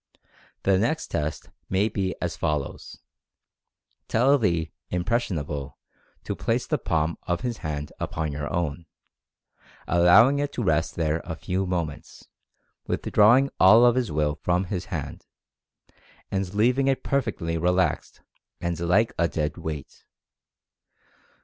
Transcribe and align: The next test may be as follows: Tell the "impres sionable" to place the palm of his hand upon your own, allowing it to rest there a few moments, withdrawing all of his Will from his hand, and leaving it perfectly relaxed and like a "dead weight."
The 0.63 0.79
next 0.79 1.09
test 1.09 1.51
may 1.69 1.87
be 1.87 2.15
as 2.19 2.35
follows: 2.35 3.01
Tell 4.07 4.39
the 4.39 4.71
"impres 4.91 5.27
sionable" 5.29 5.75
to 6.23 6.35
place 6.35 6.65
the 6.65 6.79
palm 6.79 7.19
of 7.27 7.41
his 7.41 7.57
hand 7.57 7.91
upon 7.99 8.31
your 8.31 8.51
own, 8.51 8.87
allowing 9.87 10.39
it 10.39 10.51
to 10.53 10.63
rest 10.63 10.95
there 10.95 11.21
a 11.23 11.35
few 11.35 11.67
moments, 11.67 12.27
withdrawing 12.87 13.51
all 13.59 13.85
of 13.85 13.93
his 13.93 14.11
Will 14.11 14.33
from 14.41 14.63
his 14.63 14.85
hand, 14.85 15.27
and 16.31 16.51
leaving 16.51 16.87
it 16.87 17.03
perfectly 17.03 17.59
relaxed 17.59 18.21
and 18.59 18.79
like 18.79 19.13
a 19.19 19.27
"dead 19.27 19.55
weight." 19.55 20.03